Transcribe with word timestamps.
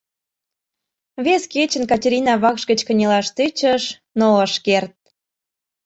Вес 1.25 1.43
кечын 1.53 1.83
Катерина 1.91 2.33
вакш 2.43 2.63
гыч 2.69 2.79
кынелаш 2.87 3.27
тӧчыш, 3.37 3.83
но 4.19 4.27
ыш 4.45 4.53
керт. 4.65 4.95